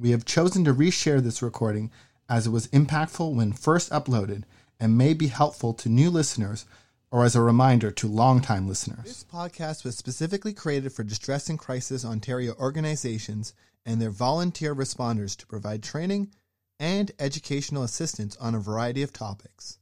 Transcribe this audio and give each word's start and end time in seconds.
We 0.00 0.12
have 0.12 0.24
chosen 0.24 0.64
to 0.64 0.72
reshare 0.72 1.22
this 1.22 1.42
recording 1.42 1.90
as 2.26 2.46
it 2.46 2.50
was 2.50 2.68
impactful 2.68 3.34
when 3.34 3.52
first 3.52 3.90
uploaded 3.90 4.44
and 4.78 4.96
may 4.96 5.12
be 5.12 5.26
helpful 5.26 5.74
to 5.74 5.90
new 5.90 6.08
listeners 6.08 6.64
or 7.10 7.22
as 7.22 7.36
a 7.36 7.42
reminder 7.42 7.90
to 7.90 8.08
longtime 8.08 8.66
listeners. 8.66 9.04
This 9.04 9.24
podcast 9.24 9.84
was 9.84 9.98
specifically 9.98 10.54
created 10.54 10.94
for 10.94 11.04
Distress 11.04 11.50
and 11.50 11.58
Crisis 11.58 12.02
Ontario 12.02 12.54
organizations 12.58 13.52
and 13.84 14.00
their 14.00 14.10
volunteer 14.10 14.74
responders 14.74 15.36
to 15.36 15.46
provide 15.46 15.82
training 15.82 16.32
and 16.78 17.12
educational 17.18 17.82
assistance 17.82 18.38
on 18.38 18.54
a 18.54 18.58
variety 18.58 19.02
of 19.02 19.12
topics. 19.12 19.80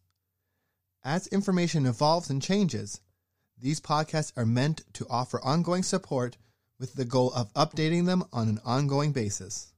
As 1.04 1.28
information 1.28 1.86
evolves 1.86 2.28
and 2.28 2.42
changes, 2.42 3.00
these 3.56 3.80
podcasts 3.80 4.32
are 4.36 4.46
meant 4.46 4.82
to 4.94 5.06
offer 5.08 5.40
ongoing 5.44 5.84
support 5.84 6.38
with 6.76 6.94
the 6.94 7.04
goal 7.04 7.32
of 7.34 7.54
updating 7.54 8.06
them 8.06 8.24
on 8.32 8.48
an 8.48 8.60
ongoing 8.64 9.12
basis. 9.12 9.72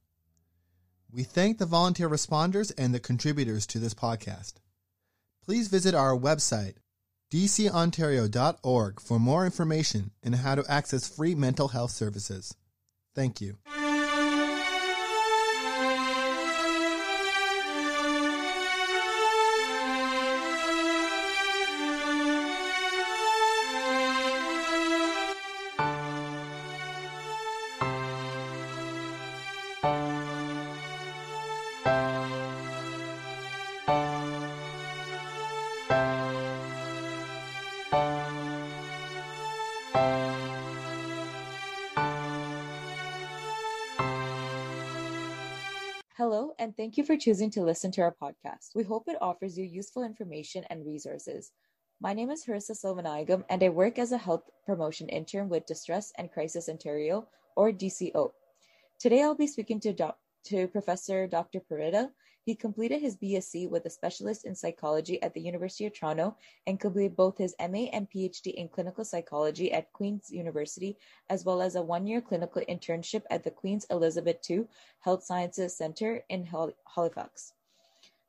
We 1.13 1.23
thank 1.23 1.57
the 1.57 1.65
volunteer 1.65 2.09
responders 2.09 2.71
and 2.77 2.93
the 2.93 2.99
contributors 2.99 3.67
to 3.67 3.79
this 3.79 3.93
podcast. 3.93 4.53
Please 5.43 5.67
visit 5.67 5.93
our 5.93 6.17
website, 6.17 6.75
dcontario.org, 7.31 9.01
for 9.01 9.19
more 9.19 9.45
information 9.45 10.11
and 10.23 10.35
how 10.35 10.55
to 10.55 10.71
access 10.71 11.13
free 11.13 11.35
mental 11.35 11.69
health 11.69 11.91
services. 11.91 12.55
Thank 13.13 13.41
you. 13.41 13.57
Hello, 46.17 46.53
and 46.59 46.77
thank 46.77 46.97
you 46.97 47.03
for 47.03 47.17
choosing 47.17 47.49
to 47.51 47.61
listen 47.61 47.91
to 47.91 48.01
our 48.01 48.15
podcast. 48.21 48.75
We 48.75 48.83
hope 48.83 49.09
it 49.09 49.17
offers 49.19 49.57
you 49.57 49.65
useful 49.65 50.03
information 50.03 50.63
and 50.69 50.85
resources. 50.85 51.51
My 51.99 52.13
name 52.13 52.29
is 52.29 52.45
Harisaa 52.45 52.77
Selvanayagam, 52.77 53.43
and 53.49 53.61
I 53.61 53.69
work 53.69 53.99
as 53.99 54.13
a 54.13 54.17
health 54.17 54.43
promotion 54.65 55.09
intern 55.09 55.49
with 55.49 55.65
Distress 55.65 56.13
and 56.17 56.31
Crisis 56.31 56.69
Ontario, 56.69 57.27
or 57.57 57.73
DCO. 57.73 58.31
Today, 58.97 59.23
I'll 59.23 59.35
be 59.35 59.47
speaking 59.47 59.81
to, 59.81 59.91
doc- 59.91 60.19
to 60.45 60.67
Professor 60.67 61.27
Dr. 61.27 61.59
Perretta. 61.59 62.11
He 62.43 62.55
completed 62.55 63.01
his 63.01 63.17
BSc 63.17 63.69
with 63.69 63.85
a 63.85 63.91
specialist 63.91 64.45
in 64.45 64.55
psychology 64.55 65.21
at 65.21 65.35
the 65.35 65.41
University 65.41 65.85
of 65.85 65.93
Toronto 65.93 66.35
and 66.65 66.79
completed 66.79 67.15
both 67.15 67.37
his 67.37 67.53
MA 67.59 67.85
and 67.93 68.09
PhD 68.09 68.55
in 68.55 68.67
clinical 68.67 69.05
psychology 69.05 69.71
at 69.71 69.93
Queen's 69.93 70.31
University, 70.31 70.97
as 71.29 71.45
well 71.45 71.61
as 71.61 71.75
a 71.75 71.83
one 71.83 72.07
year 72.07 72.19
clinical 72.19 72.63
internship 72.67 73.23
at 73.29 73.43
the 73.43 73.51
Queen's 73.51 73.85
Elizabeth 73.91 74.37
II 74.49 74.67
Health 75.01 75.23
Sciences 75.23 75.77
Centre 75.77 76.23
in 76.29 76.47
Halifax. 76.95 77.53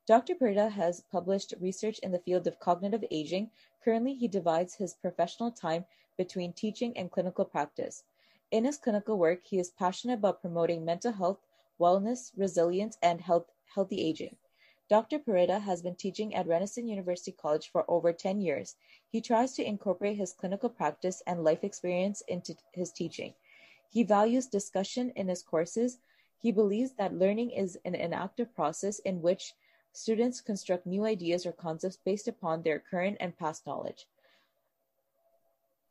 Dr. 0.05 0.35
Perretta 0.35 0.69
has 0.69 1.01
published 1.11 1.55
research 1.59 1.97
in 1.99 2.11
the 2.11 2.19
field 2.19 2.45
of 2.45 2.59
cognitive 2.59 3.05
aging. 3.09 3.49
Currently, 3.83 4.13
he 4.13 4.27
divides 4.27 4.75
his 4.75 4.93
professional 4.93 5.49
time 5.49 5.85
between 6.17 6.53
teaching 6.53 6.95
and 6.97 7.09
clinical 7.09 7.45
practice. 7.45 8.03
In 8.51 8.65
his 8.65 8.77
clinical 8.77 9.17
work, 9.17 9.45
he 9.45 9.57
is 9.57 9.71
passionate 9.71 10.19
about 10.19 10.41
promoting 10.41 10.85
mental 10.85 11.13
health, 11.13 11.39
wellness, 11.79 12.31
resilience, 12.37 12.97
and 13.01 13.21
health 13.21 13.49
healthy 13.73 14.01
aging. 14.01 14.35
Dr. 14.89 15.17
Perretta 15.17 15.61
has 15.61 15.81
been 15.81 15.95
teaching 15.95 16.35
at 16.35 16.47
Renison 16.47 16.87
University 16.87 17.31
College 17.31 17.71
for 17.71 17.89
over 17.89 18.13
10 18.13 18.41
years. 18.41 18.75
He 19.09 19.21
tries 19.21 19.53
to 19.53 19.63
incorporate 19.65 20.17
his 20.17 20.33
clinical 20.33 20.69
practice 20.69 21.23
and 21.25 21.43
life 21.43 21.63
experience 21.63 22.21
into 22.27 22.55
his 22.73 22.91
teaching. 22.91 23.33
He 23.89 24.03
values 24.03 24.47
discussion 24.47 25.11
in 25.15 25.27
his 25.29 25.41
courses. 25.41 25.99
He 26.37 26.51
believes 26.51 26.91
that 26.93 27.13
learning 27.13 27.51
is 27.51 27.77
an, 27.85 27.95
an 27.95 28.13
active 28.13 28.53
process 28.53 28.99
in 28.99 29.21
which 29.21 29.53
students 29.93 30.41
construct 30.41 30.85
new 30.85 31.05
ideas 31.05 31.45
or 31.45 31.53
concepts 31.53 31.97
based 31.97 32.27
upon 32.27 32.61
their 32.61 32.79
current 32.79 33.17
and 33.19 33.37
past 33.37 33.65
knowledge. 33.65 34.07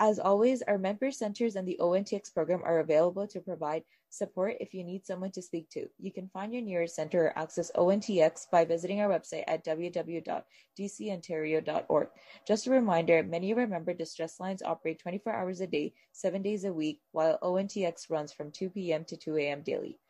As 0.02 0.18
always, 0.18 0.60
our 0.62 0.78
member 0.78 1.12
centers 1.12 1.54
and 1.54 1.66
the 1.66 1.78
ONTX 1.80 2.34
program 2.34 2.60
are 2.64 2.80
available 2.80 3.28
to 3.28 3.38
provide 3.38 3.84
support 4.10 4.56
if 4.58 4.74
you 4.74 4.82
need 4.82 5.06
someone 5.06 5.30
to 5.30 5.40
speak 5.40 5.70
to. 5.70 5.86
You 6.00 6.10
can 6.10 6.26
find 6.26 6.52
your 6.52 6.60
nearest 6.60 6.96
center 6.96 7.26
or 7.26 7.38
access 7.38 7.70
ONTX 7.76 8.50
by 8.50 8.64
visiting 8.64 9.00
our 9.00 9.08
website 9.08 9.44
at 9.46 9.64
www.dcontario.org. 9.64 12.08
Just 12.48 12.66
a 12.66 12.70
reminder, 12.70 13.22
many 13.22 13.52
of 13.52 13.58
our 13.58 13.68
member 13.68 13.94
distress 13.94 14.40
lines 14.40 14.60
operate 14.60 14.98
24 14.98 15.32
hours 15.32 15.60
a 15.60 15.68
day, 15.68 15.94
7 16.10 16.42
days 16.42 16.64
a 16.64 16.72
week, 16.72 17.00
while 17.12 17.38
ONTX 17.40 18.10
runs 18.10 18.32
from 18.32 18.50
2 18.50 18.70
p.m. 18.70 19.04
to 19.04 19.16
2 19.16 19.36
a.m. 19.36 19.62
daily. 19.62 20.00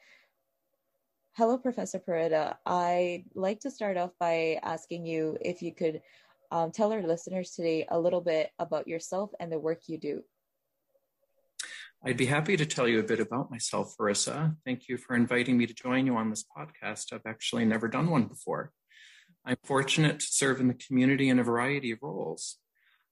Hello, 1.32 1.58
Professor 1.58 1.98
Perretta. 1.98 2.56
I'd 2.64 3.24
like 3.34 3.60
to 3.60 3.70
start 3.70 3.98
off 3.98 4.12
by 4.18 4.58
asking 4.62 5.04
you 5.04 5.36
if 5.42 5.60
you 5.60 5.74
could 5.74 6.00
um, 6.52 6.70
tell 6.70 6.92
our 6.92 7.02
listeners 7.02 7.52
today 7.52 7.86
a 7.90 7.98
little 7.98 8.20
bit 8.20 8.50
about 8.58 8.86
yourself 8.86 9.30
and 9.40 9.50
the 9.50 9.58
work 9.58 9.80
you 9.88 9.96
do. 9.98 10.22
I'd 12.04 12.18
be 12.18 12.26
happy 12.26 12.58
to 12.58 12.66
tell 12.66 12.86
you 12.86 13.00
a 13.00 13.04
bit 13.04 13.20
about 13.20 13.50
myself, 13.50 13.94
Harisaa. 13.98 14.56
Thank 14.66 14.86
you 14.86 14.98
for 14.98 15.16
inviting 15.16 15.56
me 15.56 15.66
to 15.66 15.74
join 15.74 16.04
you 16.04 16.16
on 16.16 16.28
this 16.28 16.44
podcast. 16.44 17.12
I've 17.12 17.26
actually 17.26 17.64
never 17.64 17.88
done 17.88 18.10
one 18.10 18.24
before. 18.24 18.70
I'm 19.46 19.56
fortunate 19.64 20.20
to 20.20 20.26
serve 20.26 20.60
in 20.60 20.68
the 20.68 20.74
community 20.74 21.30
in 21.30 21.38
a 21.38 21.44
variety 21.44 21.90
of 21.90 22.00
roles. 22.02 22.58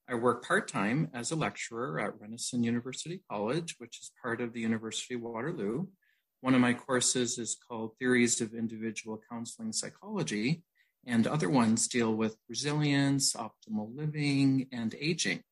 I 0.06 0.16
work 0.16 0.44
part 0.44 0.68
time 0.68 1.08
as 1.14 1.30
a 1.30 1.36
lecturer 1.36 1.98
at 1.98 2.20
Renison 2.20 2.62
University 2.62 3.22
College, 3.30 3.76
which 3.78 4.00
is 4.02 4.10
part 4.22 4.42
of 4.42 4.52
the 4.52 4.60
University 4.60 5.14
of 5.14 5.22
Waterloo. 5.22 5.86
One 6.42 6.54
of 6.54 6.60
my 6.60 6.74
courses 6.74 7.38
is 7.38 7.56
called 7.56 7.96
Theories 7.98 8.40
of 8.42 8.54
Individual 8.54 9.18
Counseling 9.30 9.72
Psychology, 9.72 10.62
and 11.06 11.26
other 11.26 11.48
ones 11.48 11.88
deal 11.88 12.14
with 12.14 12.36
resilience, 12.48 13.34
optimal 13.34 13.94
living, 13.96 14.66
and 14.72 14.94
aging. 15.00 15.42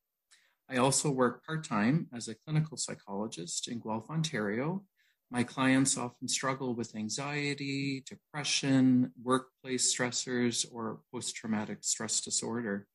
I 0.69 0.77
also 0.77 1.09
work 1.09 1.45
part 1.45 1.63
time 1.63 2.07
as 2.13 2.27
a 2.27 2.35
clinical 2.35 2.77
psychologist 2.77 3.67
in 3.67 3.79
Guelph, 3.79 4.09
Ontario. 4.09 4.83
My 5.31 5.43
clients 5.43 5.97
often 5.97 6.27
struggle 6.27 6.75
with 6.75 6.95
anxiety, 6.95 8.03
depression, 8.07 9.11
workplace 9.21 9.95
stressors, 9.95 10.65
or 10.71 10.99
post 11.11 11.35
traumatic 11.35 11.79
stress 11.81 12.21
disorder. 12.21 12.87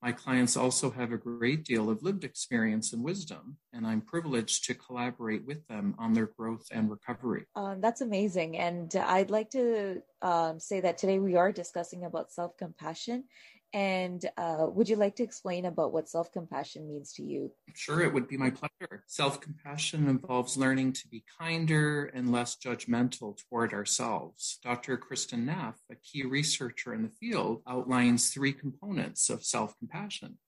My 0.00 0.12
clients 0.12 0.56
also 0.56 0.90
have 0.92 1.10
a 1.10 1.18
great 1.18 1.64
deal 1.64 1.90
of 1.90 2.04
lived 2.04 2.22
experience 2.22 2.92
and 2.92 3.02
wisdom, 3.02 3.56
and 3.72 3.84
I'm 3.84 4.00
privileged 4.00 4.64
to 4.66 4.74
collaborate 4.74 5.44
with 5.44 5.66
them 5.66 5.96
on 5.98 6.12
their 6.12 6.30
growth 6.38 6.66
and 6.70 6.88
recovery. 6.88 7.46
Um, 7.56 7.80
that's 7.80 8.00
amazing. 8.00 8.58
And 8.58 8.94
I'd 8.94 9.30
like 9.30 9.50
to 9.50 10.00
um, 10.22 10.60
say 10.60 10.80
that 10.80 10.98
today 10.98 11.18
we 11.18 11.34
are 11.34 11.50
discussing 11.50 12.04
about 12.04 12.30
self 12.30 12.56
compassion. 12.56 13.24
And 13.74 14.24
uh, 14.38 14.66
would 14.70 14.88
you 14.88 14.96
like 14.96 15.16
to 15.16 15.22
explain 15.22 15.66
about 15.66 15.92
what 15.92 16.08
self 16.08 16.32
compassion 16.32 16.88
means 16.88 17.12
to 17.14 17.22
you? 17.22 17.52
Sure, 17.74 18.00
it 18.00 18.12
would 18.14 18.26
be 18.26 18.38
my 18.38 18.50
pleasure. 18.50 19.04
Self 19.06 19.40
compassion 19.40 20.08
involves 20.08 20.56
learning 20.56 20.94
to 20.94 21.08
be 21.08 21.24
kinder 21.38 22.06
and 22.06 22.32
less 22.32 22.56
judgmental 22.56 23.38
toward 23.48 23.74
ourselves. 23.74 24.58
Dr. 24.62 24.96
Kristin 24.96 25.44
Neff, 25.44 25.76
a 25.90 25.96
key 25.96 26.24
researcher 26.24 26.94
in 26.94 27.02
the 27.02 27.10
field, 27.10 27.62
outlines 27.66 28.30
three 28.30 28.52
components 28.52 29.28
of 29.28 29.44
self 29.44 29.76
compassion 29.78 30.38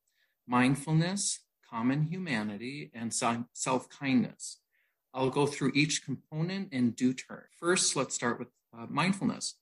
mindfulness, 0.47 1.41
common 1.69 2.03
humanity, 2.04 2.91
and 2.94 3.12
self 3.14 3.88
kindness. 3.88 4.59
I'll 5.12 5.30
go 5.30 5.47
through 5.47 5.72
each 5.75 6.04
component 6.04 6.72
in 6.72 6.92
due 6.92 7.12
turn. 7.14 7.44
First, 7.59 7.97
let's 7.97 8.14
start 8.14 8.38
with 8.38 8.48
uh, 8.76 8.86
mindfulness. 8.88 9.56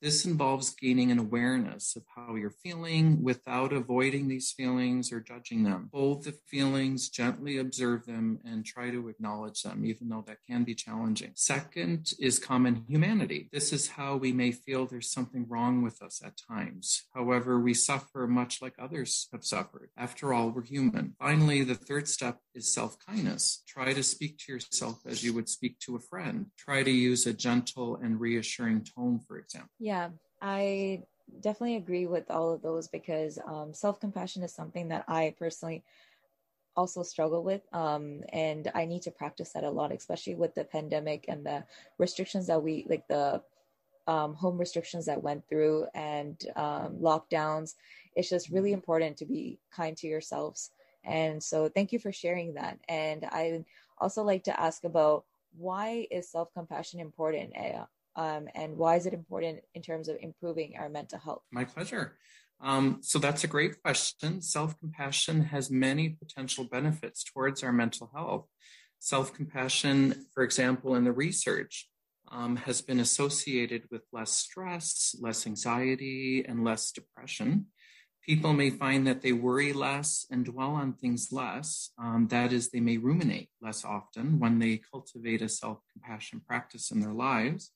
This 0.00 0.24
involves 0.24 0.70
gaining 0.70 1.10
an 1.10 1.18
awareness 1.18 1.96
of 1.96 2.04
how 2.14 2.36
you're 2.36 2.50
feeling 2.50 3.20
without 3.20 3.72
avoiding 3.72 4.28
these 4.28 4.52
feelings 4.52 5.12
or 5.12 5.18
judging 5.18 5.64
them. 5.64 5.90
Hold 5.92 6.22
the 6.22 6.32
feelings, 6.46 7.08
gently 7.08 7.58
observe 7.58 8.06
them, 8.06 8.38
and 8.44 8.64
try 8.64 8.90
to 8.90 9.08
acknowledge 9.08 9.62
them, 9.62 9.84
even 9.84 10.08
though 10.08 10.22
that 10.28 10.38
can 10.48 10.62
be 10.62 10.76
challenging. 10.76 11.32
Second 11.34 12.12
is 12.20 12.38
common 12.38 12.84
humanity. 12.88 13.48
This 13.50 13.72
is 13.72 13.88
how 13.88 14.16
we 14.16 14.32
may 14.32 14.52
feel 14.52 14.86
there's 14.86 15.10
something 15.10 15.46
wrong 15.48 15.82
with 15.82 16.00
us 16.00 16.22
at 16.24 16.38
times. 16.48 17.02
However, 17.12 17.58
we 17.58 17.74
suffer 17.74 18.28
much 18.28 18.62
like 18.62 18.74
others 18.78 19.26
have 19.32 19.44
suffered. 19.44 19.90
After 19.96 20.32
all, 20.32 20.50
we're 20.50 20.62
human. 20.62 21.16
Finally, 21.18 21.64
the 21.64 21.74
third 21.74 22.06
step 22.06 22.38
is 22.54 22.72
self 22.72 22.96
kindness. 23.04 23.64
Try 23.66 23.94
to 23.94 24.04
speak 24.04 24.38
to 24.38 24.52
yourself 24.52 25.00
as 25.06 25.24
you 25.24 25.32
would 25.34 25.48
speak 25.48 25.80
to 25.80 25.96
a 25.96 26.00
friend. 26.00 26.46
Try 26.56 26.84
to 26.84 26.90
use 26.90 27.26
a 27.26 27.32
gentle 27.32 27.96
and 27.96 28.20
reassuring 28.20 28.84
tone, 28.84 29.18
for 29.26 29.38
example. 29.38 29.70
Yeah, 29.87 29.87
I 30.40 31.02
definitely 31.40 31.76
agree 31.76 32.06
with 32.06 32.30
all 32.30 32.52
of 32.52 32.62
those 32.62 32.88
because 32.88 33.38
um, 33.46 33.72
self 33.74 34.00
compassion 34.00 34.42
is 34.42 34.52
something 34.52 34.88
that 34.88 35.04
I 35.08 35.34
personally 35.38 35.84
also 36.76 37.02
struggle 37.02 37.42
with. 37.42 37.62
Um, 37.72 38.22
and 38.32 38.70
I 38.74 38.84
need 38.84 39.02
to 39.02 39.10
practice 39.10 39.52
that 39.52 39.64
a 39.64 39.70
lot, 39.70 39.92
especially 39.92 40.36
with 40.36 40.54
the 40.54 40.64
pandemic 40.64 41.24
and 41.28 41.44
the 41.44 41.64
restrictions 41.98 42.46
that 42.46 42.62
we 42.62 42.86
like 42.88 43.06
the 43.08 43.42
um, 44.06 44.34
home 44.34 44.58
restrictions 44.58 45.06
that 45.06 45.22
went 45.22 45.46
through 45.48 45.86
and 45.94 46.40
um, 46.56 46.96
lockdowns. 47.00 47.74
It's 48.16 48.30
just 48.30 48.50
really 48.50 48.72
important 48.72 49.16
to 49.18 49.26
be 49.26 49.58
kind 49.72 49.96
to 49.98 50.06
yourselves. 50.06 50.70
And 51.04 51.42
so, 51.42 51.68
thank 51.68 51.92
you 51.92 51.98
for 51.98 52.12
sharing 52.12 52.54
that. 52.54 52.78
And 52.88 53.24
I 53.26 53.64
also 53.98 54.22
like 54.22 54.44
to 54.44 54.60
ask 54.60 54.84
about 54.84 55.24
why 55.56 56.06
is 56.10 56.30
self 56.30 56.52
compassion 56.54 57.00
important, 57.00 57.52
eh, 57.54 57.78
um, 58.18 58.48
and 58.56 58.76
why 58.76 58.96
is 58.96 59.06
it 59.06 59.14
important 59.14 59.60
in 59.74 59.82
terms 59.82 60.08
of 60.08 60.16
improving 60.20 60.74
our 60.76 60.88
mental 60.88 61.20
health? 61.20 61.42
My 61.52 61.64
pleasure. 61.64 62.18
Um, 62.60 62.98
so 63.00 63.20
that's 63.20 63.44
a 63.44 63.46
great 63.46 63.80
question. 63.80 64.42
Self 64.42 64.76
compassion 64.80 65.44
has 65.44 65.70
many 65.70 66.08
potential 66.08 66.64
benefits 66.64 67.22
towards 67.22 67.62
our 67.62 67.72
mental 67.72 68.10
health. 68.12 68.46
Self 68.98 69.32
compassion, 69.32 70.26
for 70.34 70.42
example, 70.42 70.96
in 70.96 71.04
the 71.04 71.12
research, 71.12 71.88
um, 72.32 72.56
has 72.56 72.82
been 72.82 72.98
associated 72.98 73.84
with 73.88 74.02
less 74.12 74.32
stress, 74.32 75.14
less 75.20 75.46
anxiety, 75.46 76.44
and 76.44 76.64
less 76.64 76.90
depression. 76.90 77.66
People 78.26 78.52
may 78.52 78.70
find 78.70 79.06
that 79.06 79.22
they 79.22 79.32
worry 79.32 79.72
less 79.72 80.26
and 80.28 80.44
dwell 80.44 80.72
on 80.72 80.92
things 80.92 81.28
less. 81.30 81.92
Um, 81.96 82.26
that 82.30 82.52
is, 82.52 82.70
they 82.70 82.80
may 82.80 82.98
ruminate 82.98 83.50
less 83.62 83.84
often 83.84 84.40
when 84.40 84.58
they 84.58 84.80
cultivate 84.90 85.40
a 85.40 85.48
self 85.48 85.78
compassion 85.92 86.42
practice 86.44 86.90
in 86.90 86.98
their 86.98 87.14
lives. 87.14 87.70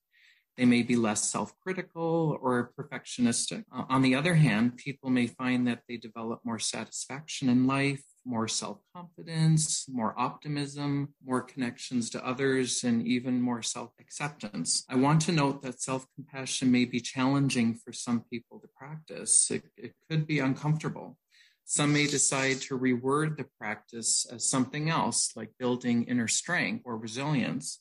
They 0.56 0.66
may 0.66 0.82
be 0.82 0.96
less 0.96 1.30
self 1.30 1.58
critical 1.60 2.38
or 2.40 2.72
perfectionistic. 2.78 3.64
On 3.72 4.02
the 4.02 4.14
other 4.14 4.34
hand, 4.34 4.76
people 4.76 5.08
may 5.08 5.26
find 5.26 5.66
that 5.66 5.82
they 5.88 5.96
develop 5.96 6.40
more 6.44 6.58
satisfaction 6.58 7.48
in 7.48 7.66
life, 7.66 8.02
more 8.26 8.48
self 8.48 8.78
confidence, 8.94 9.86
more 9.88 10.14
optimism, 10.18 11.14
more 11.24 11.40
connections 11.40 12.10
to 12.10 12.26
others, 12.26 12.84
and 12.84 13.06
even 13.06 13.40
more 13.40 13.62
self 13.62 13.92
acceptance. 13.98 14.84
I 14.90 14.96
want 14.96 15.22
to 15.22 15.32
note 15.32 15.62
that 15.62 15.80
self 15.80 16.06
compassion 16.14 16.70
may 16.70 16.84
be 16.84 17.00
challenging 17.00 17.74
for 17.74 17.92
some 17.92 18.20
people 18.30 18.60
to 18.60 18.68
practice, 18.76 19.50
it, 19.50 19.64
it 19.76 19.94
could 20.10 20.26
be 20.26 20.38
uncomfortable. 20.38 21.18
Some 21.64 21.94
may 21.94 22.06
decide 22.06 22.60
to 22.62 22.78
reword 22.78 23.38
the 23.38 23.46
practice 23.58 24.26
as 24.30 24.50
something 24.50 24.90
else, 24.90 25.32
like 25.34 25.50
building 25.58 26.04
inner 26.04 26.28
strength 26.28 26.82
or 26.84 26.98
resilience 26.98 27.80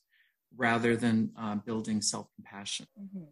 rather 0.55 0.95
than 0.95 1.31
uh, 1.37 1.55
building 1.55 2.01
self-compassion. 2.01 2.87
Mm-hmm. 2.99 3.23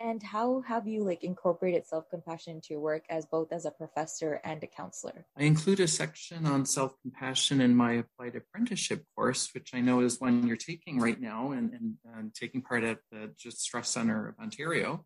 and 0.00 0.22
how 0.22 0.60
have 0.60 0.86
you 0.86 1.02
like 1.02 1.24
incorporated 1.24 1.86
self-compassion 1.86 2.56
into 2.56 2.68
your 2.70 2.80
work 2.80 3.04
as 3.08 3.24
both 3.24 3.50
as 3.52 3.64
a 3.64 3.70
professor 3.70 4.40
and 4.44 4.62
a 4.62 4.66
counselor? 4.66 5.26
I 5.36 5.44
include 5.44 5.80
a 5.80 5.88
section 5.88 6.44
on 6.46 6.66
self-compassion 6.66 7.60
in 7.60 7.74
my 7.74 7.92
applied 7.94 8.36
apprenticeship 8.36 9.04
course 9.14 9.50
which 9.54 9.70
i 9.74 9.80
know 9.80 10.00
is 10.00 10.20
one 10.20 10.46
you're 10.46 10.56
taking 10.56 11.00
right 11.00 11.20
now 11.20 11.52
and, 11.52 11.72
and, 11.72 11.94
and 12.16 12.34
taking 12.34 12.62
part 12.62 12.84
at 12.84 12.98
the 13.10 13.32
Distress 13.42 13.88
Center 13.88 14.28
of 14.28 14.38
ontario 14.38 15.04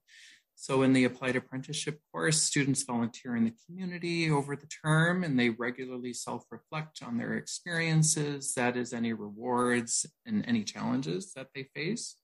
so, 0.62 0.82
in 0.82 0.92
the 0.92 1.04
applied 1.04 1.36
apprenticeship 1.36 2.00
course, 2.12 2.42
students 2.42 2.82
volunteer 2.82 3.34
in 3.34 3.44
the 3.44 3.54
community 3.64 4.30
over 4.30 4.54
the 4.54 4.66
term 4.66 5.24
and 5.24 5.40
they 5.40 5.48
regularly 5.48 6.12
self 6.12 6.44
reflect 6.50 7.02
on 7.02 7.16
their 7.16 7.32
experiences, 7.32 8.52
that 8.56 8.76
is, 8.76 8.92
any 8.92 9.14
rewards 9.14 10.04
and 10.26 10.44
any 10.46 10.62
challenges 10.64 11.32
that 11.32 11.46
they 11.54 11.62
face. 11.74 12.16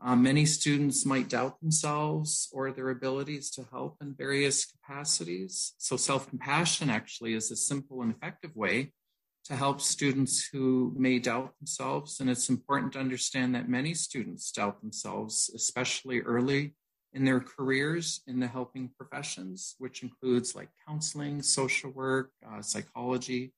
Um, 0.00 0.22
many 0.22 0.46
students 0.46 1.04
might 1.04 1.28
doubt 1.28 1.60
themselves 1.60 2.48
or 2.52 2.70
their 2.70 2.90
abilities 2.90 3.50
to 3.50 3.66
help 3.72 3.96
in 4.00 4.14
various 4.14 4.66
capacities. 4.66 5.72
So, 5.78 5.96
self 5.96 6.30
compassion 6.30 6.90
actually 6.90 7.34
is 7.34 7.50
a 7.50 7.56
simple 7.56 8.02
and 8.02 8.14
effective 8.14 8.54
way 8.54 8.92
to 9.46 9.56
help 9.56 9.80
students 9.80 10.48
who 10.52 10.94
may 10.96 11.18
doubt 11.18 11.58
themselves. 11.58 12.20
And 12.20 12.30
it's 12.30 12.48
important 12.48 12.92
to 12.92 13.00
understand 13.00 13.52
that 13.56 13.68
many 13.68 13.94
students 13.94 14.52
doubt 14.52 14.80
themselves, 14.80 15.50
especially 15.52 16.20
early 16.20 16.76
in 17.14 17.24
their 17.24 17.40
careers 17.40 18.20
in 18.26 18.40
the 18.40 18.46
helping 18.46 18.90
professions, 18.98 19.76
which 19.78 20.02
includes 20.02 20.54
like 20.54 20.68
counseling, 20.86 21.40
social 21.40 21.90
work, 21.90 22.30
uh, 22.46 22.60
psychology. 22.60 23.52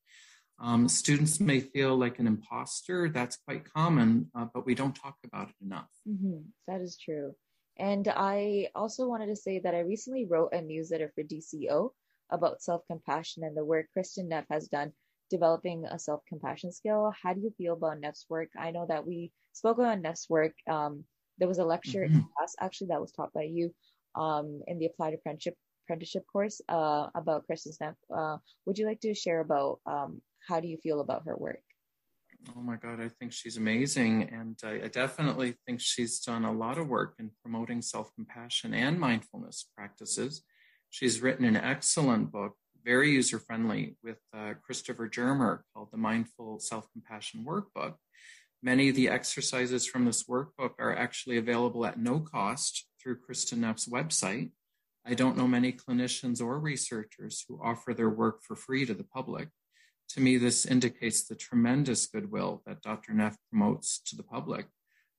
Um, 0.60 0.88
students 0.88 1.40
may 1.40 1.60
feel 1.60 1.96
like 1.96 2.18
an 2.18 2.26
imposter. 2.26 3.08
That's 3.08 3.36
quite 3.36 3.70
common, 3.72 4.30
uh, 4.34 4.46
but 4.54 4.66
we 4.66 4.74
don't 4.74 4.94
talk 4.94 5.16
about 5.24 5.48
it 5.48 5.54
enough. 5.64 5.90
Mm-hmm. 6.08 6.38
That 6.68 6.80
is 6.80 6.96
true. 6.96 7.34
And 7.78 8.08
I 8.08 8.68
also 8.74 9.06
wanted 9.06 9.26
to 9.26 9.36
say 9.36 9.58
that 9.58 9.74
I 9.74 9.80
recently 9.80 10.24
wrote 10.24 10.52
a 10.52 10.62
newsletter 10.62 11.12
for 11.14 11.22
DCO 11.22 11.90
about 12.30 12.62
self 12.62 12.82
compassion 12.86 13.44
and 13.44 13.56
the 13.56 13.64
work 13.64 13.86
Kristin 13.96 14.28
Neff 14.28 14.46
has 14.50 14.68
done 14.68 14.92
developing 15.30 15.84
a 15.86 15.98
self 15.98 16.22
compassion 16.28 16.72
skill. 16.72 17.12
How 17.22 17.34
do 17.34 17.40
you 17.40 17.52
feel 17.58 17.74
about 17.74 18.00
Neff's 18.00 18.26
work? 18.28 18.48
I 18.58 18.70
know 18.70 18.86
that 18.88 19.06
we 19.06 19.32
spoke 19.52 19.78
on 19.78 20.02
Neff's 20.02 20.28
work 20.28 20.54
um, 20.68 21.04
there 21.38 21.48
was 21.48 21.58
a 21.58 21.64
lecture 21.64 22.00
mm-hmm. 22.00 22.16
in 22.16 22.26
class 22.36 22.54
actually 22.60 22.88
that 22.88 23.00
was 23.00 23.12
taught 23.12 23.32
by 23.32 23.42
you 23.42 23.74
um, 24.14 24.60
in 24.66 24.78
the 24.78 24.86
applied 24.86 25.14
apprenticeship 25.14 25.54
apprenticeship 25.86 26.24
course 26.32 26.60
uh, 26.68 27.06
about 27.14 27.44
Kristin 27.48 27.72
Neff. 27.80 27.94
Uh, 28.14 28.38
would 28.64 28.78
you 28.78 28.86
like 28.86 29.00
to 29.00 29.14
share 29.14 29.40
about 29.40 29.78
um, 29.86 30.20
how 30.48 30.60
do 30.60 30.68
you 30.68 30.78
feel 30.78 31.00
about 31.00 31.22
her 31.26 31.36
work? 31.36 31.60
Oh 32.54 32.60
my 32.60 32.76
God, 32.76 33.00
I 33.00 33.08
think 33.08 33.32
she's 33.32 33.56
amazing. 33.56 34.28
And 34.32 34.58
I, 34.62 34.84
I 34.84 34.88
definitely 34.88 35.54
think 35.66 35.80
she's 35.80 36.20
done 36.20 36.44
a 36.44 36.52
lot 36.52 36.78
of 36.78 36.88
work 36.88 37.14
in 37.18 37.30
promoting 37.42 37.82
self 37.82 38.14
compassion 38.14 38.74
and 38.74 39.00
mindfulness 39.00 39.66
practices. 39.76 40.42
She's 40.90 41.20
written 41.20 41.44
an 41.44 41.56
excellent 41.56 42.30
book, 42.30 42.54
very 42.84 43.10
user 43.10 43.38
friendly, 43.38 43.96
with 44.02 44.18
uh, 44.34 44.54
Christopher 44.62 45.08
Germer 45.08 45.60
called 45.74 45.88
The 45.90 45.98
Mindful 45.98 46.60
Self 46.60 46.90
Compassion 46.92 47.44
Workbook. 47.44 47.94
Many 48.62 48.88
of 48.88 48.96
the 48.96 49.08
exercises 49.08 49.86
from 49.86 50.04
this 50.04 50.24
workbook 50.24 50.72
are 50.78 50.96
actually 50.96 51.36
available 51.36 51.84
at 51.84 51.98
no 51.98 52.20
cost 52.20 52.86
through 53.00 53.20
Kristin 53.20 53.58
Neff's 53.58 53.86
website. 53.86 54.50
I 55.06 55.14
don't 55.14 55.36
know 55.36 55.46
many 55.46 55.72
clinicians 55.72 56.40
or 56.40 56.58
researchers 56.58 57.44
who 57.46 57.60
offer 57.62 57.94
their 57.94 58.10
work 58.10 58.42
for 58.42 58.56
free 58.56 58.86
to 58.86 58.94
the 58.94 59.04
public. 59.04 59.48
To 60.10 60.20
me, 60.20 60.36
this 60.36 60.66
indicates 60.66 61.24
the 61.24 61.34
tremendous 61.34 62.06
goodwill 62.06 62.62
that 62.66 62.82
Dr. 62.82 63.12
Neff 63.12 63.36
promotes 63.50 64.00
to 64.06 64.16
the 64.16 64.22
public. 64.22 64.66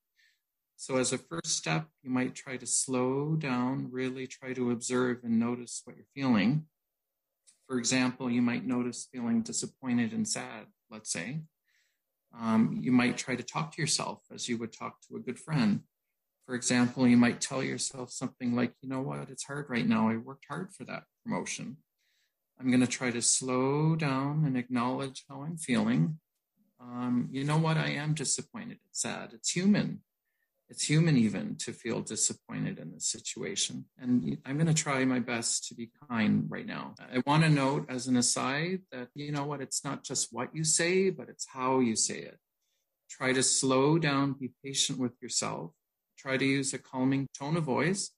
So, 0.77 0.97
as 0.97 1.11
a 1.11 1.17
first 1.17 1.57
step, 1.57 1.87
you 2.03 2.11
might 2.11 2.35
try 2.35 2.57
to 2.57 2.67
slow 2.67 3.35
down, 3.35 3.87
really 3.89 4.27
try 4.27 4.53
to 4.53 4.69
observe 4.69 5.21
and 5.23 5.39
notice 5.39 5.81
what 5.85 5.95
you're 5.95 6.05
feeling. 6.13 6.65
For 7.67 7.79
example, 7.79 8.29
you 8.29 8.43
might 8.43 8.67
notice 8.67 9.07
feeling 9.11 9.41
disappointed 9.41 10.13
and 10.13 10.27
sad, 10.27 10.67
let's 10.91 11.11
say. 11.11 11.41
Um, 12.39 12.79
you 12.81 12.91
might 12.91 13.17
try 13.17 13.35
to 13.35 13.43
talk 13.43 13.73
to 13.73 13.81
yourself 13.81 14.21
as 14.33 14.47
you 14.47 14.57
would 14.57 14.71
talk 14.73 15.01
to 15.07 15.17
a 15.17 15.19
good 15.19 15.39
friend. 15.39 15.81
For 16.45 16.55
example, 16.55 17.07
you 17.07 17.17
might 17.17 17.41
tell 17.41 17.63
yourself 17.63 18.11
something 18.11 18.55
like, 18.55 18.73
you 18.81 18.89
know 18.89 19.01
what, 19.01 19.29
it's 19.29 19.43
hard 19.43 19.69
right 19.69 19.87
now. 19.87 20.09
I 20.09 20.17
worked 20.17 20.45
hard 20.49 20.73
for 20.73 20.83
that 20.85 21.03
promotion. 21.23 21.77
I'm 22.59 22.67
going 22.67 22.81
to 22.81 22.87
try 22.87 23.11
to 23.11 23.21
slow 23.21 23.95
down 23.95 24.43
and 24.45 24.57
acknowledge 24.57 25.25
how 25.29 25.41
I'm 25.41 25.57
feeling. 25.57 26.19
Um, 26.79 27.29
you 27.31 27.43
know 27.43 27.57
what, 27.57 27.77
I 27.77 27.89
am 27.89 28.13
disappointed. 28.13 28.79
It's 28.89 29.01
sad. 29.01 29.31
It's 29.33 29.51
human. 29.51 30.01
It's 30.71 30.89
human 30.89 31.17
even 31.17 31.57
to 31.57 31.73
feel 31.73 31.99
disappointed 31.99 32.79
in 32.79 32.93
this 32.93 33.05
situation. 33.07 33.83
And 33.99 34.37
I'm 34.45 34.55
going 34.55 34.73
to 34.73 34.73
try 34.73 35.03
my 35.03 35.19
best 35.19 35.67
to 35.67 35.75
be 35.75 35.91
kind 36.09 36.45
right 36.47 36.65
now. 36.65 36.95
I 37.13 37.21
want 37.25 37.43
to 37.43 37.49
note 37.49 37.87
as 37.89 38.07
an 38.07 38.15
aside 38.15 38.79
that, 38.93 39.09
you 39.13 39.33
know 39.33 39.43
what, 39.43 39.61
it's 39.61 39.83
not 39.83 40.05
just 40.05 40.29
what 40.31 40.55
you 40.55 40.63
say, 40.63 41.09
but 41.09 41.27
it's 41.27 41.45
how 41.45 41.81
you 41.81 41.97
say 41.97 42.19
it. 42.19 42.37
Try 43.09 43.33
to 43.33 43.43
slow 43.43 43.99
down, 43.99 44.31
be 44.39 44.53
patient 44.63 44.97
with 44.97 45.11
yourself. 45.21 45.71
Try 46.17 46.37
to 46.37 46.45
use 46.45 46.73
a 46.73 46.79
calming 46.79 47.27
tone 47.37 47.57
of 47.57 47.65
voice. 47.65 48.11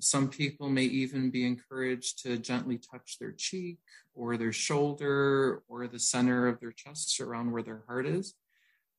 Some 0.00 0.28
people 0.28 0.68
may 0.68 0.84
even 0.84 1.30
be 1.30 1.46
encouraged 1.46 2.24
to 2.24 2.36
gently 2.36 2.78
touch 2.78 3.18
their 3.20 3.30
cheek 3.30 3.78
or 4.12 4.36
their 4.36 4.52
shoulder 4.52 5.62
or 5.68 5.86
the 5.86 6.00
center 6.00 6.48
of 6.48 6.58
their 6.58 6.72
chest 6.72 7.20
around 7.20 7.52
where 7.52 7.62
their 7.62 7.84
heart 7.86 8.06
is 8.06 8.34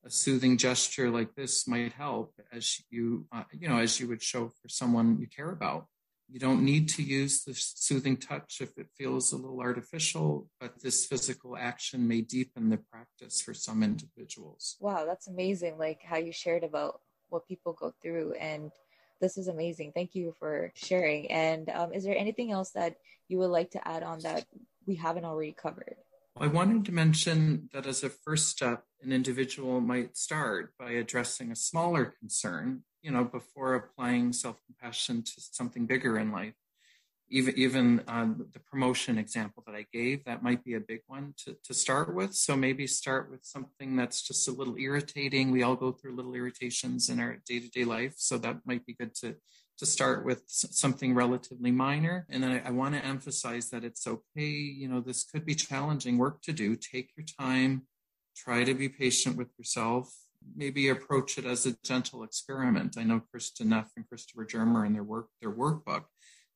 a 0.06 0.10
soothing 0.10 0.58
gesture 0.58 1.10
like 1.10 1.34
this 1.36 1.68
might 1.68 1.94
help 1.94 2.34
as 2.52 2.82
you 2.90 3.26
uh, 3.32 3.44
you 3.52 3.70
know 3.70 3.78
as 3.78 4.00
you 4.00 4.08
would 4.08 4.22
show 4.22 4.50
for 4.50 4.68
someone 4.68 5.18
you 5.20 5.28
care 5.28 5.52
about. 5.52 5.88
You 6.30 6.40
don't 6.40 6.64
need 6.64 6.90
to 6.90 7.04
use 7.04 7.44
the 7.44 7.54
soothing 7.54 8.18
touch 8.18 8.60
if 8.60 8.78
it 8.78 8.88
feels 8.98 9.32
a 9.32 9.38
little 9.38 9.62
artificial 9.62 10.48
but 10.60 10.82
this 10.82 11.06
physical 11.06 11.56
action 11.56 12.08
may 12.08 12.22
deepen 12.22 12.70
the 12.70 12.78
practice 12.78 13.42
for 13.42 13.54
some 13.54 13.84
individuals. 13.84 14.78
Wow 14.80 15.06
that's 15.06 15.28
amazing 15.28 15.78
like 15.78 16.02
how 16.04 16.18
you 16.18 16.32
shared 16.32 16.64
about 16.64 17.02
what 17.30 17.48
people 17.48 17.74
go 17.74 17.94
through 18.02 18.34
and 18.34 18.72
this 19.22 19.38
is 19.38 19.48
amazing. 19.48 19.94
Thank 19.94 20.16
you 20.16 20.36
for 20.40 20.72
sharing 20.76 21.32
and 21.32 21.70
um, 21.70 21.94
is 21.94 22.04
there 22.04 22.18
anything 22.18 22.52
else 22.52 22.72
that 22.72 22.98
you 23.28 23.38
would 23.38 23.52
like 23.52 23.72
to 23.72 23.88
add 23.88 24.04
on 24.04 24.20
that 24.20 24.46
we 24.86 24.96
haven't 24.96 25.26
already 25.26 25.54
covered 25.54 25.96
I 26.36 26.48
wanted 26.48 26.86
to 26.86 26.92
mention 26.92 27.70
that 27.74 27.86
as 27.86 28.04
a 28.04 28.10
first 28.10 28.50
step, 28.50 28.84
an 29.02 29.12
individual 29.12 29.80
might 29.80 30.18
start 30.18 30.74
by 30.80 30.92
addressing 30.92 31.52
a 31.52 31.56
smaller 31.56 32.06
concern, 32.20 32.84
you 33.04 33.12
know, 33.12 33.24
before 33.24 33.76
applying 33.76 34.34
self-compassion 34.34 35.24
to 35.24 35.34
something 35.38 35.86
bigger 35.86 36.18
in 36.18 36.32
life. 36.32 36.56
Even 37.30 37.54
even 37.58 38.04
um, 38.08 38.48
the 38.52 38.60
promotion 38.60 39.18
example 39.18 39.64
that 39.66 39.76
I 39.76 39.86
gave, 39.94 40.26
that 40.26 40.44
might 40.44 40.64
be 40.64 40.74
a 40.74 40.80
big 40.80 41.02
one 41.08 41.34
to, 41.46 41.56
to 41.64 41.74
start 41.74 42.14
with. 42.14 42.34
So 42.34 42.58
maybe 42.58 42.88
start 42.88 43.30
with 43.32 43.46
something 43.46 43.96
that's 43.96 44.22
just 44.22 44.48
a 44.48 44.52
little 44.52 44.76
irritating. 44.78 45.52
We 45.52 45.64
all 45.64 45.76
go 45.76 45.92
through 45.92 46.16
little 46.16 46.34
irritations 46.34 47.10
in 47.10 47.20
our 47.20 47.38
day-to-day 47.48 47.86
life, 47.86 48.16
so 48.18 48.38
that 48.40 48.58
might 48.66 48.86
be 48.86 48.94
good 48.94 49.16
to 49.16 49.36
to 49.84 49.90
start 49.90 50.26
with 50.26 50.44
something 50.48 51.14
relatively 51.14 51.72
minor. 51.72 52.26
And 52.30 52.42
then 52.42 52.52
I, 52.52 52.70
I 52.70 52.72
want 52.72 52.96
to 52.96 53.06
emphasize 53.06 53.70
that 53.70 53.84
it's 53.84 54.08
okay. 54.08 54.46
You 54.46 54.88
know, 54.88 55.02
this 55.02 55.24
could 55.24 55.46
be 55.46 55.56
challenging 55.56 56.18
work 56.18 56.42
to 56.44 56.54
do. 56.54 56.76
Take 56.76 57.12
your 57.18 57.26
time, 57.40 57.84
try 58.36 58.64
to 58.64 58.74
be 58.74 58.90
patient 58.90 59.36
with 59.36 59.50
yourself. 59.58 60.14
Maybe 60.56 60.90
approach 60.90 61.38
it 61.38 61.46
as 61.46 61.66
a 61.66 61.76
gentle 61.84 62.24
experiment. 62.24 62.98
I 62.98 63.04
know 63.04 63.22
Kristin 63.34 63.68
Neff 63.68 63.92
and 63.96 64.08
Christopher 64.08 64.46
Germer 64.46 64.86
in 64.86 64.94
their 64.94 65.04
work, 65.04 65.28
their 65.42 65.54
workbook, 65.54 66.04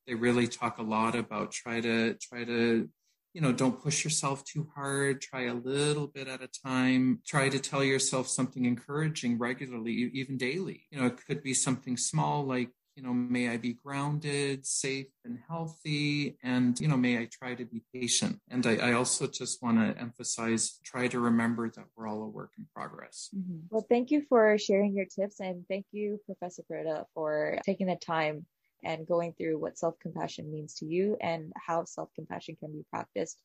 they 0.05 0.15
really 0.15 0.47
talk 0.47 0.77
a 0.77 0.83
lot 0.83 1.15
about 1.15 1.51
try 1.51 1.81
to 1.81 2.15
try 2.15 2.45
to 2.45 2.89
you 3.37 3.41
know, 3.41 3.51
don't 3.51 3.79
push 3.79 4.03
yourself 4.03 4.43
too 4.45 4.67
hard. 4.73 5.21
Try 5.21 5.43
a 5.43 5.53
little 5.53 6.07
bit 6.07 6.27
at 6.27 6.41
a 6.41 6.47
time. 6.47 7.21
Try 7.23 7.49
to 7.49 7.59
tell 7.59 7.83
yourself 7.83 8.27
something 8.27 8.65
encouraging 8.65 9.37
regularly, 9.37 9.91
even 9.91 10.37
daily. 10.37 10.87
You 10.89 10.99
know, 10.99 11.05
it 11.05 11.23
could 11.23 11.43
be 11.43 11.53
something 11.53 11.97
small 11.97 12.45
like, 12.45 12.71
you 12.97 13.03
know, 13.03 13.13
may 13.13 13.47
I 13.49 13.57
be 13.57 13.73
grounded, 13.73 14.65
safe, 14.65 15.05
and 15.23 15.37
healthy. 15.47 16.35
And, 16.41 16.77
you 16.79 16.87
know, 16.87 16.97
may 16.97 17.19
I 17.19 17.29
try 17.31 17.53
to 17.53 17.63
be 17.63 17.83
patient. 17.93 18.39
And 18.49 18.65
I, 18.65 18.77
I 18.77 18.93
also 18.93 19.27
just 19.27 19.61
want 19.61 19.77
to 19.77 20.01
emphasize 20.01 20.79
try 20.83 21.07
to 21.09 21.19
remember 21.19 21.69
that 21.69 21.85
we're 21.95 22.07
all 22.07 22.23
a 22.23 22.27
work 22.27 22.53
in 22.57 22.65
progress. 22.75 23.29
Mm-hmm. 23.37 23.67
Well, 23.69 23.85
thank 23.87 24.09
you 24.09 24.23
for 24.27 24.57
sharing 24.57 24.95
your 24.95 25.05
tips. 25.05 25.39
And 25.39 25.63
thank 25.69 25.85
you, 25.91 26.19
Professor 26.25 26.63
Perretta, 26.63 27.05
for 27.13 27.59
taking 27.63 27.85
the 27.85 27.97
time 27.97 28.47
and 28.83 29.07
going 29.07 29.33
through 29.33 29.59
what 29.59 29.77
self 29.77 29.99
compassion 29.99 30.51
means 30.51 30.73
to 30.75 30.87
you 30.87 31.17
and 31.21 31.53
how 31.55 31.85
self 31.85 32.09
compassion 32.15 32.57
can 32.59 32.71
be 32.71 32.83
practiced 32.89 33.39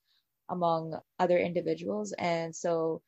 among 0.49 0.99
other 1.18 1.38
individuals. 1.38 2.14
And 2.16 2.56
so, 2.56 3.02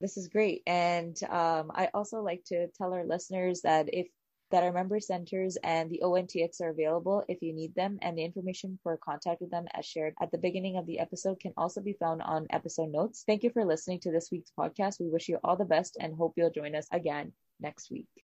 this 0.00 0.16
is 0.16 0.28
great. 0.28 0.62
And 0.66 1.20
um, 1.24 1.72
I 1.74 1.88
also 1.92 2.20
like 2.22 2.44
to 2.48 2.68
tell 2.78 2.92
our 2.92 3.04
listeners 3.04 3.62
that 3.62 3.92
if 3.92 4.06
that 4.50 4.62
our 4.62 4.72
member 4.72 5.00
centers 5.00 5.56
and 5.62 5.90
the 5.90 6.02
ONTX 6.04 6.60
are 6.60 6.70
available 6.70 7.24
if 7.28 7.42
you 7.42 7.52
need 7.52 7.74
them, 7.74 7.98
and 8.02 8.16
the 8.16 8.24
information 8.24 8.78
for 8.82 8.96
contact 8.96 9.40
with 9.40 9.50
them 9.50 9.66
as 9.74 9.84
shared 9.84 10.14
at 10.20 10.30
the 10.30 10.38
beginning 10.38 10.76
of 10.76 10.86
the 10.86 10.98
episode 10.98 11.40
can 11.40 11.52
also 11.56 11.80
be 11.80 11.92
found 11.94 12.22
on 12.22 12.46
episode 12.50 12.90
notes. 12.90 13.24
Thank 13.26 13.42
you 13.42 13.50
for 13.50 13.64
listening 13.64 14.00
to 14.00 14.10
this 14.10 14.30
week's 14.30 14.52
podcast. 14.58 15.00
We 15.00 15.08
wish 15.08 15.28
you 15.28 15.38
all 15.44 15.56
the 15.56 15.64
best 15.64 15.96
and 16.00 16.14
hope 16.14 16.34
you'll 16.36 16.50
join 16.50 16.74
us 16.74 16.88
again 16.92 17.32
next 17.60 17.90
week. 17.90 18.27